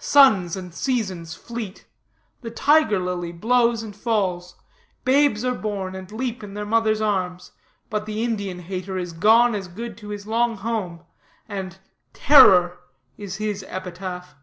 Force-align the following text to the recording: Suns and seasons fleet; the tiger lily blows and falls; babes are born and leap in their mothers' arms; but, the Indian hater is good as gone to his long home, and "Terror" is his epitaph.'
Suns 0.00 0.56
and 0.56 0.74
seasons 0.74 1.36
fleet; 1.36 1.86
the 2.40 2.50
tiger 2.50 2.98
lily 2.98 3.30
blows 3.30 3.84
and 3.84 3.94
falls; 3.94 4.56
babes 5.04 5.44
are 5.44 5.54
born 5.54 5.94
and 5.94 6.10
leap 6.10 6.42
in 6.42 6.54
their 6.54 6.66
mothers' 6.66 7.00
arms; 7.00 7.52
but, 7.88 8.04
the 8.04 8.24
Indian 8.24 8.58
hater 8.58 8.98
is 8.98 9.12
good 9.12 9.54
as 9.54 9.68
gone 9.68 9.94
to 9.94 10.08
his 10.08 10.26
long 10.26 10.56
home, 10.56 11.04
and 11.48 11.78
"Terror" 12.12 12.80
is 13.16 13.36
his 13.36 13.64
epitaph.' 13.68 14.34